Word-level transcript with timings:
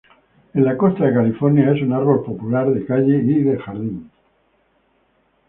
En 0.55 0.63
la 0.65 0.75
costa 0.77 1.05
de 1.05 1.13
California, 1.13 1.73
es 1.73 1.83
un 1.83 1.93
árbol 1.93 2.23
popular 2.23 2.73
de 2.73 2.87
calle 2.87 3.19
y 3.21 3.43
de 3.43 3.57
jardín. 3.59 4.09